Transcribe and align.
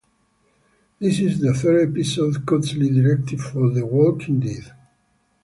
This 0.97 1.19
is 1.19 1.41
the 1.41 1.53
third 1.53 1.89
episode 1.91 2.43
Cudlitz 2.47 2.91
directed 2.95 3.39
for 3.39 3.69
"The 3.69 3.85
Walking 3.85 4.39
Dead". 4.39 4.73